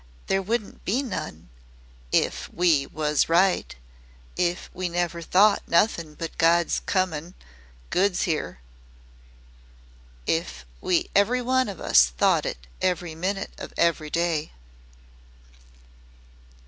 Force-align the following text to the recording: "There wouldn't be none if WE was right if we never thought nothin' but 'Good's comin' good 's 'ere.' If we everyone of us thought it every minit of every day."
"There 0.25 0.41
wouldn't 0.41 0.83
be 0.83 1.03
none 1.03 1.49
if 2.11 2.51
WE 2.51 2.87
was 2.87 3.29
right 3.29 3.75
if 4.35 4.67
we 4.73 4.89
never 4.89 5.21
thought 5.21 5.61
nothin' 5.67 6.15
but 6.15 6.39
'Good's 6.39 6.81
comin' 6.87 7.35
good 7.91 8.15
's 8.17 8.27
'ere.' 8.27 8.59
If 10.25 10.65
we 10.81 11.07
everyone 11.13 11.69
of 11.69 11.79
us 11.79 12.07
thought 12.07 12.47
it 12.47 12.65
every 12.81 13.13
minit 13.13 13.51
of 13.59 13.75
every 13.77 14.09
day." 14.09 14.53